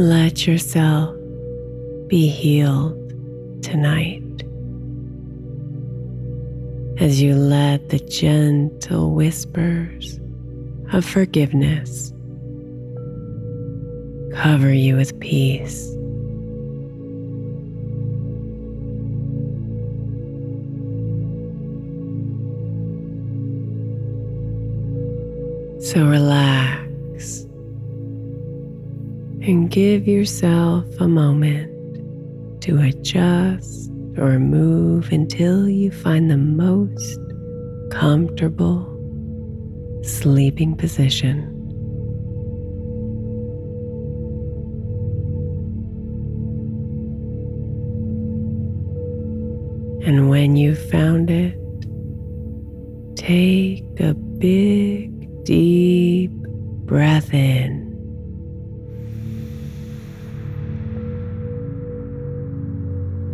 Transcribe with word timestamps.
Let 0.00 0.46
yourself 0.46 1.14
be 2.08 2.26
healed 2.26 2.96
tonight 3.62 4.22
as 6.98 7.20
you 7.20 7.34
let 7.34 7.90
the 7.90 7.98
gentle 7.98 9.12
whispers 9.12 10.18
of 10.94 11.04
forgiveness 11.04 12.14
cover 14.32 14.72
you 14.72 14.96
with 14.96 15.20
peace. 15.20 15.90
So 25.92 26.06
relax 26.06 27.49
and 29.42 29.70
give 29.70 30.06
yourself 30.06 30.84
a 31.00 31.08
moment 31.08 31.70
to 32.62 32.78
adjust 32.78 33.90
or 34.18 34.38
move 34.38 35.10
until 35.12 35.68
you 35.68 35.90
find 35.90 36.30
the 36.30 36.36
most 36.36 37.18
comfortable 37.90 38.86
sleeping 40.02 40.76
position. 40.76 41.38
And 50.04 50.28
when 50.28 50.56
you've 50.56 50.90
found 50.90 51.30
it, 51.30 51.54
take 53.16 53.84
a 54.00 54.14
big, 54.14 55.44
deep 55.44 56.30
breath 56.30 57.32
in. 57.32 57.89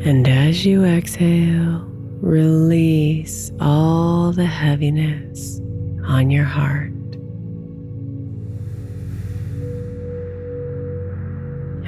And 0.06 0.28
as 0.28 0.65
you 0.65 0.84
exhale, 0.84 1.84
release 2.21 3.50
all 3.59 4.31
the 4.31 4.47
heaviness 4.47 5.59
on 6.06 6.31
your 6.31 6.44
heart. 6.44 6.93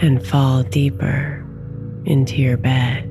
And 0.02 0.20
fall 0.26 0.64
deeper 0.64 1.46
into 2.06 2.42
your 2.42 2.56
bed. 2.56 3.07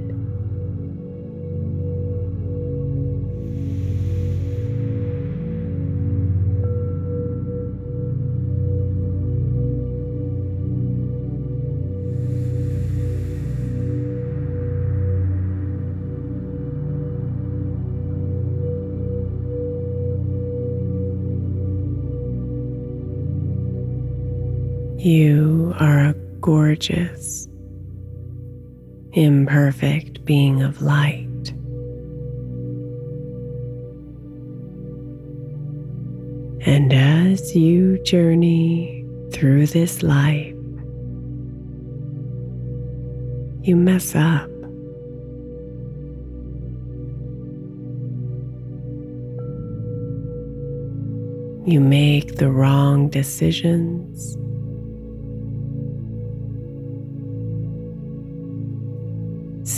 You 25.07 25.73
are 25.79 25.99
a 25.99 26.13
gorgeous, 26.41 27.47
imperfect 29.13 30.25
being 30.25 30.61
of 30.61 30.81
light. 30.81 31.23
And 36.67 36.91
as 36.91 37.55
you 37.55 38.03
journey 38.03 39.05
through 39.31 39.67
this 39.67 40.03
life, 40.03 40.53
you 43.63 43.77
mess 43.77 44.13
up. 44.13 44.49
You 51.65 51.79
make 51.79 52.35
the 52.35 52.51
wrong 52.51 53.07
decisions. 53.07 54.37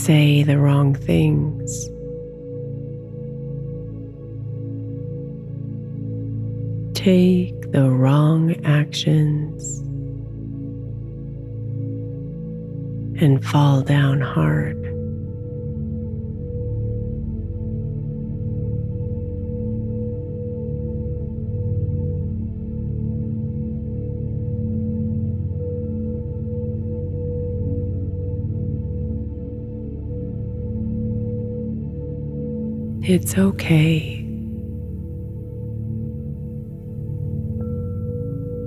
Say 0.09 0.41
the 0.41 0.57
wrong 0.57 0.95
things. 0.95 1.85
Take 6.97 7.71
the 7.71 7.91
wrong 7.91 8.55
actions 8.65 9.81
and 13.21 13.45
fall 13.45 13.83
down 13.83 14.19
hard. 14.19 14.78
It's 33.09 33.39
okay. 33.39 34.23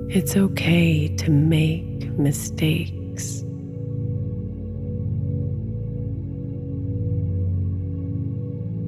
It's 0.08 0.36
okay 0.36 1.06
to 1.18 1.30
make 1.30 2.10
mistakes. 2.18 3.44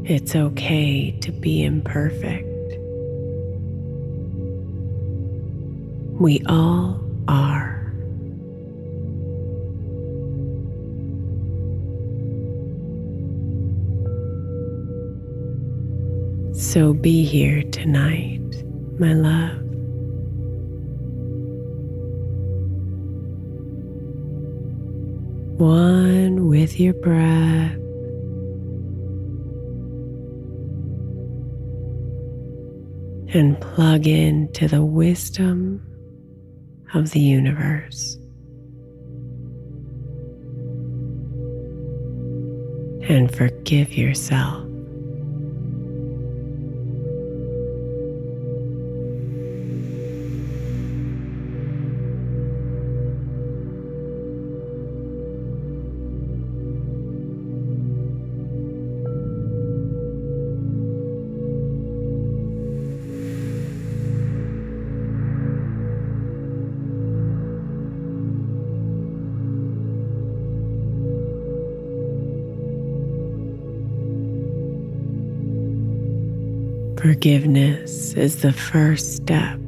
It's 0.02 0.34
okay 0.34 1.12
to 1.20 1.30
be 1.30 1.62
imperfect. 1.62 2.48
We 6.18 6.42
all 6.48 7.03
So 16.54 16.94
be 16.94 17.24
here 17.24 17.64
tonight, 17.64 18.64
my 19.00 19.12
love. 19.12 19.60
One 25.58 26.46
with 26.48 26.78
your 26.78 26.94
breath. 26.94 27.72
And 33.34 33.60
plug 33.60 34.06
into 34.06 34.68
the 34.68 34.84
wisdom 34.84 35.84
of 36.94 37.10
the 37.10 37.20
universe. 37.20 38.16
And 43.08 43.34
forgive 43.34 43.92
yourself. 43.92 44.63
Forgiveness 77.04 78.14
is 78.14 78.40
the 78.40 78.54
first 78.54 79.14
step 79.14 79.60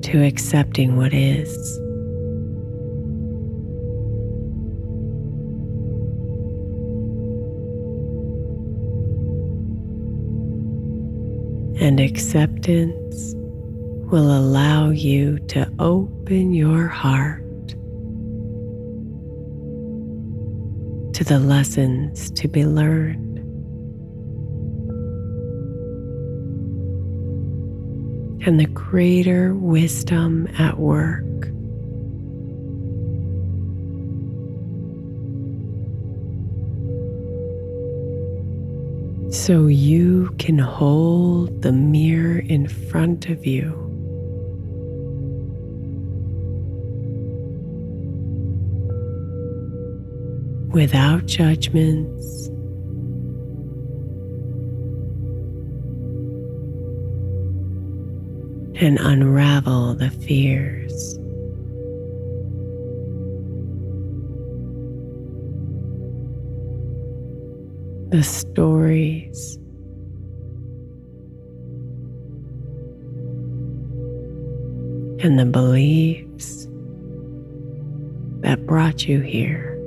to 0.00 0.24
accepting 0.24 0.96
what 0.96 1.12
is. 1.12 1.76
And 11.82 12.00
acceptance 12.00 13.34
will 14.10 14.34
allow 14.34 14.88
you 14.88 15.38
to 15.48 15.70
open 15.78 16.54
your 16.54 16.86
heart 16.86 17.42
to 21.12 21.24
the 21.24 21.38
lessons 21.38 22.30
to 22.30 22.48
be 22.48 22.64
learned. 22.64 23.27
And 28.46 28.58
the 28.58 28.66
greater 28.66 29.54
wisdom 29.54 30.48
at 30.58 30.78
work. 30.78 31.24
So 39.30 39.66
you 39.66 40.34
can 40.38 40.58
hold 40.58 41.62
the 41.62 41.72
mirror 41.72 42.38
in 42.38 42.66
front 42.66 43.28
of 43.28 43.44
you. 43.44 43.72
Without 50.72 51.26
judgments 51.26 52.50
and 58.80 58.98
unravel 59.00 59.94
the 59.94 60.10
fears. 60.10 61.18
The 68.10 68.22
stories. 68.22 69.58
And 75.20 75.38
the 75.38 75.44
beliefs 75.44 76.68
that 78.40 78.64
brought 78.64 79.08
you 79.08 79.20
here. 79.20 79.77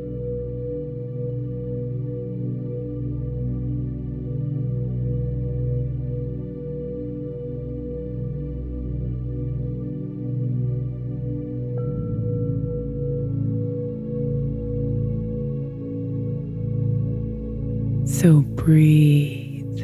Breathe 18.64 19.82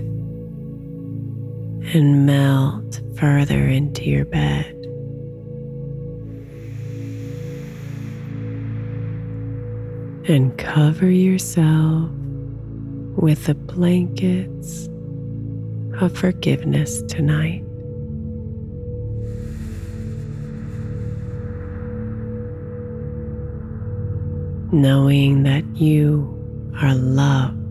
and 1.96 2.28
melt 2.28 3.02
further 3.16 3.68
into 3.68 4.04
your 4.04 4.24
bed. 4.24 4.72
And 10.30 10.56
cover 10.60 11.10
yourself 11.10 12.12
with 13.18 13.46
the 13.46 13.56
blankets 13.56 14.88
of 16.00 16.16
forgiveness 16.16 17.02
tonight. 17.04 17.64
Knowing 24.72 25.42
that 25.42 25.66
you 25.78 26.32
are 26.80 26.94
loved 26.94 27.67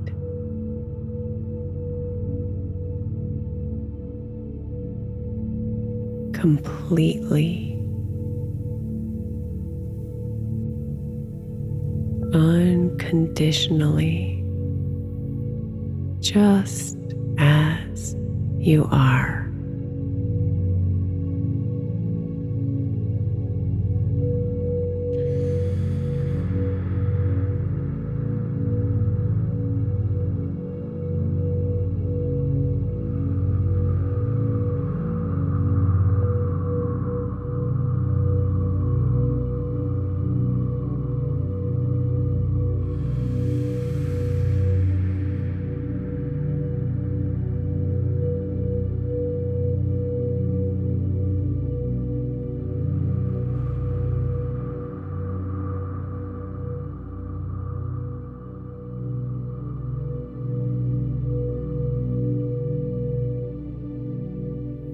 completely. 6.47 7.73
Unconditionally, 12.33 14.45
just 16.21 16.97
as 17.39 18.15
you 18.61 18.87
are. 18.93 19.46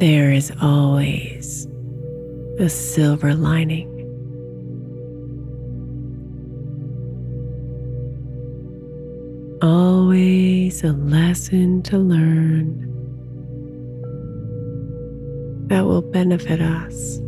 There 0.02 0.32
is 0.32 0.50
always 0.61 1.68
a 2.59 2.68
silver 2.68 3.35
lining. 3.35 3.88
Always 9.62 10.82
a 10.82 10.90
lesson 10.90 11.85
to 11.85 11.99
learn 11.99 12.80
that 15.68 15.85
will 15.85 16.02
benefit 16.02 16.61
us. 16.61 17.21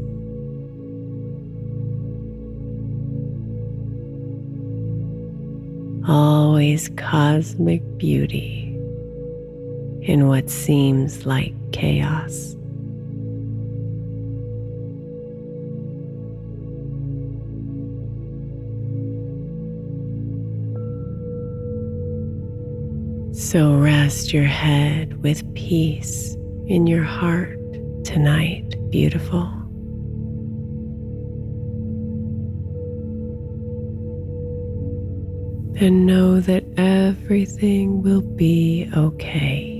Always 6.08 6.88
cosmic 6.96 7.82
beauty 7.98 8.64
in 10.02 10.26
what 10.26 10.50
seems 10.50 11.24
like 11.24 11.54
chaos. 11.70 12.56
So 23.54 23.76
rest 23.76 24.32
your 24.32 24.46
head 24.46 25.22
with 25.22 25.54
peace 25.54 26.34
in 26.66 26.88
your 26.88 27.04
heart 27.04 27.56
tonight, 28.02 28.74
beautiful. 28.90 29.42
And 35.80 36.04
know 36.04 36.40
that 36.40 36.64
everything 36.76 38.02
will 38.02 38.22
be 38.22 38.90
okay. 38.92 39.73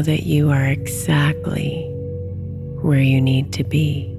That 0.00 0.22
you 0.22 0.50
are 0.50 0.64
exactly 0.64 1.84
where 2.80 2.98
you 2.98 3.20
need 3.20 3.52
to 3.52 3.62
be. 3.62 4.16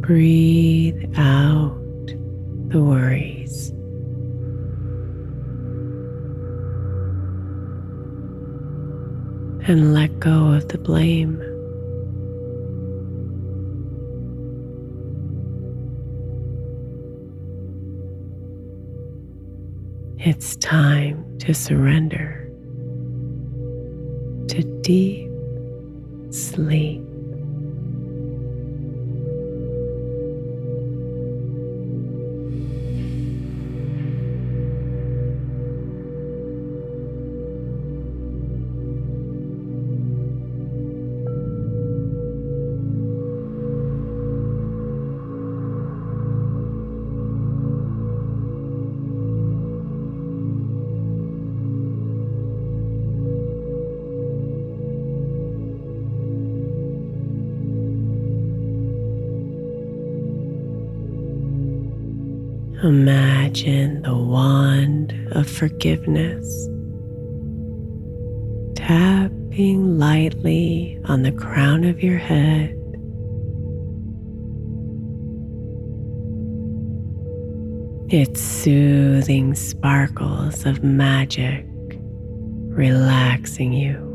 Breathe 0.00 1.02
out 1.16 1.78
the 2.68 2.82
worries. 2.82 3.70
And 9.68 9.94
let 9.94 10.18
go 10.18 10.52
of 10.52 10.68
the 10.68 10.78
blame. 10.78 11.49
It's 20.22 20.54
time 20.56 21.38
to 21.38 21.54
surrender 21.54 22.46
to 24.48 24.62
deep 24.82 25.30
sleep. 26.28 26.99
Imagine 62.82 64.00
the 64.00 64.16
wand 64.16 65.12
of 65.32 65.46
forgiveness 65.50 66.66
tapping 68.74 69.98
lightly 69.98 70.98
on 71.04 71.22
the 71.22 71.32
crown 71.32 71.84
of 71.84 72.02
your 72.02 72.16
head. 72.16 72.74
Its 78.08 78.40
soothing 78.40 79.54
sparkles 79.54 80.64
of 80.64 80.82
magic 80.82 81.66
relaxing 82.70 83.74
you. 83.74 84.09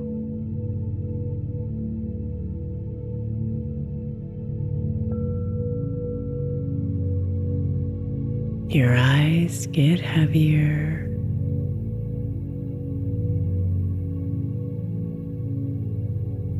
Your 8.76 8.94
eyes 8.94 9.68
get 9.68 10.02
heavier. 10.02 11.08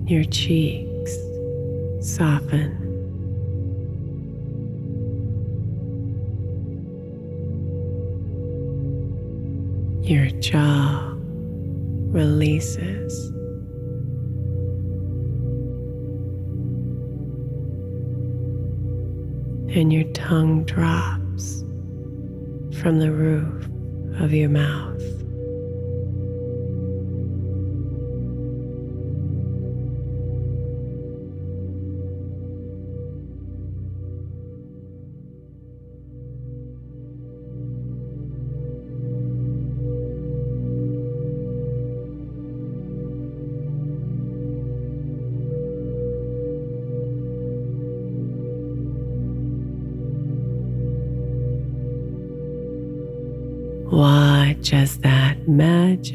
Your 0.08 0.24
cheeks 0.24 1.14
soften. 2.00 2.72
Your 10.04 10.28
jaw 10.40 11.12
releases. 12.14 13.28
And 19.76 19.92
your 19.92 20.06
tongue 20.14 20.64
drops 20.64 21.66
from 22.86 23.00
the 23.00 23.12
roof 23.12 24.22
of 24.22 24.32
your 24.32 24.48
mouth. 24.48 25.15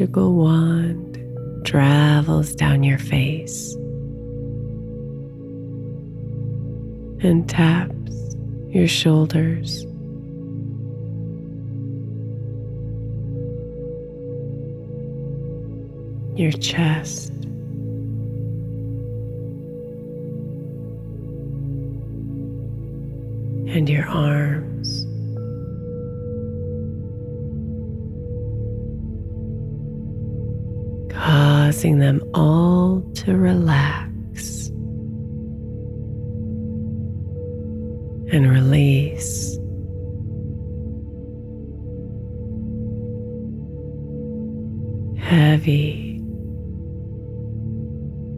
Magical 0.00 0.32
wand 0.32 1.18
travels 1.66 2.54
down 2.54 2.82
your 2.82 2.96
face 2.96 3.74
and 7.22 7.46
taps 7.46 8.34
your 8.70 8.88
shoulders. 8.88 9.84
Your 16.34 16.52
chest. 16.52 17.32
And 23.68 23.86
your 23.86 24.08
arms. 24.08 24.69
Causing 31.70 32.00
them 32.00 32.20
all 32.34 33.00
to 33.14 33.36
relax 33.36 34.66
and 38.32 38.50
release. 38.50 39.56
Heavy 45.16 46.18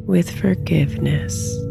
with 0.05 0.31
forgiveness. 0.31 1.62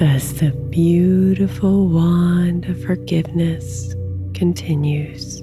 As 0.00 0.34
the 0.34 0.52
beautiful 0.70 1.88
wand 1.88 2.66
of 2.66 2.80
forgiveness 2.84 3.94
continues. 4.32 5.40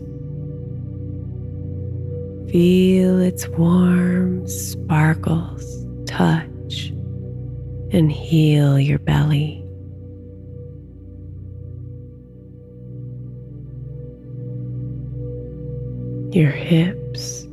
Feel 2.50 3.19
its 3.19 3.50
warm 3.50 4.47
sparkles 4.47 5.85
touch 6.05 6.93
and 7.91 8.09
heal 8.09 8.79
your 8.79 9.00
belly. 9.00 9.62
Your 16.31 16.51
hips, 16.51 17.45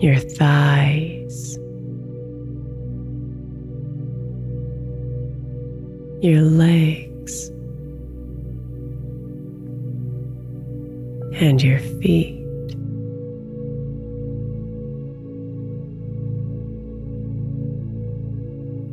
your 0.00 0.16
thighs. 0.16 1.09
your 6.20 6.42
legs, 6.42 7.48
and 11.40 11.62
your 11.62 11.78
feet. 11.78 12.36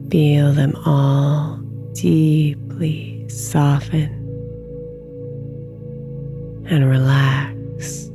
Feel 0.09 0.53
them 0.53 0.73
all 0.85 1.57
deeply 1.93 3.27
soften 3.27 4.13
and 6.69 6.89
relax. 6.89 8.06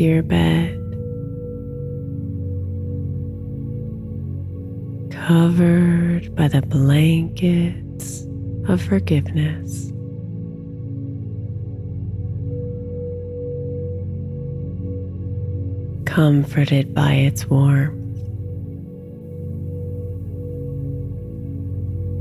Your 0.00 0.22
bed, 0.22 0.76
covered 5.10 6.34
by 6.34 6.48
the 6.48 6.62
blankets 6.62 8.26
of 8.66 8.80
forgiveness. 8.80 9.92
Comforted 16.06 16.94
by 16.94 17.12
its 17.12 17.46
warmth, 17.46 17.98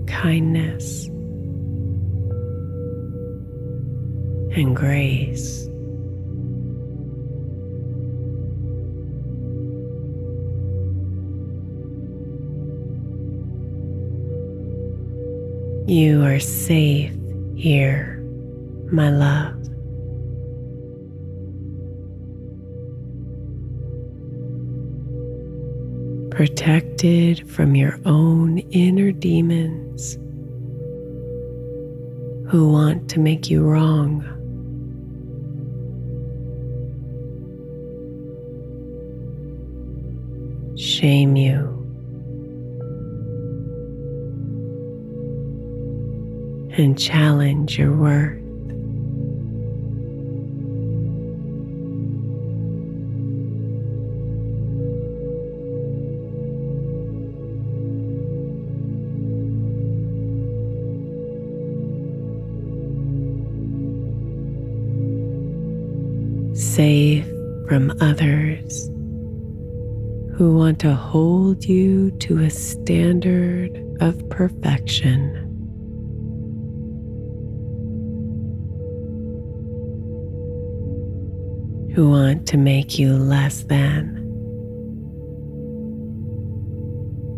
kindness, 0.08 1.06
and 4.56 4.76
grace. 4.76 5.69
You 15.90 16.24
are 16.24 16.40
safe 16.40 17.12
here, 17.56 18.20
my 18.92 19.10
love. 19.10 19.56
Protected 26.30 27.50
from 27.50 27.74
your 27.74 28.00
own 28.06 28.60
inner 28.70 29.12
demons 29.12 30.14
who 32.52 32.72
want 32.72 33.10
to 33.10 33.20
make 33.20 33.50
you 33.50 33.64
wrong. 33.64 34.22
Shame 40.78 41.36
you. 41.36 41.79
And 46.78 46.98
challenge 46.98 47.78
your 47.78 47.96
worth. 47.96 48.40
safe 66.80 67.26
from 67.68 67.92
others 68.00 68.88
who 70.38 70.56
want 70.56 70.80
to 70.80 70.94
hold 70.94 71.66
you 71.66 72.10
to 72.12 72.40
a 72.40 72.50
standard 72.50 73.70
of 74.00 74.30
perfection. 74.30 75.49
Who 82.00 82.12
want 82.12 82.48
to 82.48 82.58
make 82.58 82.98
you 82.98 83.12
less 83.12 83.64
than 83.64 84.20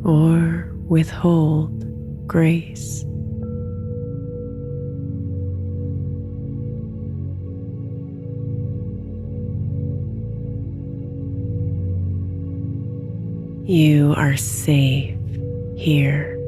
or 0.05 0.71
withhold 0.87 2.27
grace. 2.27 3.03
You 13.65 14.13
are 14.15 14.37
safe 14.37 15.17
here. 15.75 16.40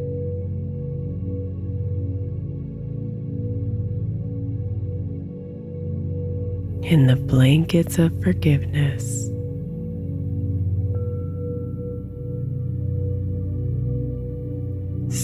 In 6.83 7.07
the 7.07 7.15
blankets 7.15 7.97
of 7.97 8.11
forgiveness. 8.21 9.29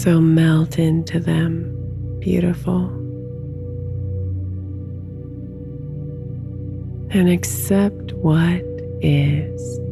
So 0.01 0.21
melt 0.21 0.79
into 0.79 1.19
them, 1.19 1.75
beautiful. 2.19 2.85
And 7.11 7.29
accept 7.29 8.13
what 8.13 8.63
is. 9.01 9.88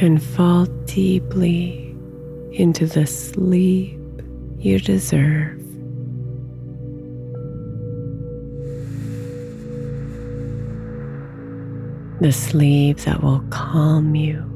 And 0.00 0.22
fall 0.22 0.66
deeply 0.86 1.96
into 2.52 2.86
the 2.86 3.06
sleep 3.06 3.98
you 4.58 4.78
deserve. 4.78 5.58
The 12.20 12.32
sleep 12.32 12.98
that 12.98 13.22
will 13.22 13.44
calm 13.50 14.14
you 14.14 14.48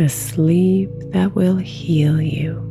the 0.00 0.08
sleep 0.08 0.88
that 1.12 1.34
will 1.34 1.56
heal 1.56 2.22
you. 2.22 2.69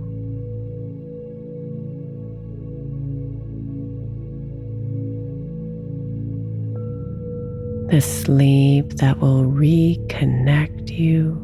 The 7.92 8.02
sleep 8.02 8.90
that 8.98 9.18
will 9.20 9.46
reconnect 9.46 10.96
you 10.96 11.44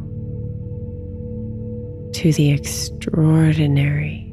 to 2.14 2.34
the 2.34 2.52
extraordinary, 2.52 4.32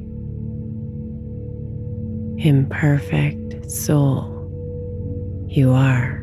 imperfect 2.37 3.71
soul 3.71 4.29
you 5.49 5.71
are. 5.71 6.22